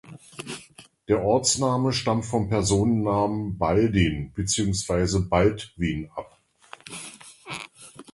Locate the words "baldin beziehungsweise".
3.51-5.19